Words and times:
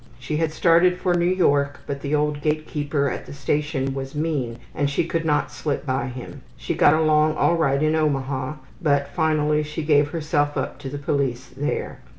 She 0.17 0.37
had 0.37 0.51
started 0.51 0.97
for 0.97 1.13
New 1.13 1.29
York, 1.29 1.81
but 1.85 2.01
the 2.01 2.15
old 2.15 2.41
gatekeeper 2.41 3.07
at 3.07 3.27
the 3.27 3.33
station 3.33 3.93
was 3.93 4.15
mean 4.15 4.57
and 4.73 4.89
she 4.89 5.05
could 5.05 5.25
not 5.25 5.51
slip 5.51 5.85
by 5.85 6.07
him. 6.07 6.41
She 6.57 6.73
got 6.73 6.95
along 6.95 7.35
all 7.35 7.53
right 7.55 7.83
in 7.83 7.93
Omaha, 7.95 8.55
but 8.81 9.09
finally 9.09 9.61
she 9.61 9.83
gave 9.83 10.07
herself 10.09 10.57
up 10.57 10.79
to 10.79 10.89
the 10.89 10.97
police 10.97 11.49
there. 11.55 11.99